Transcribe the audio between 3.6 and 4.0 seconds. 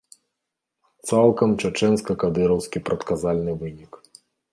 вынік.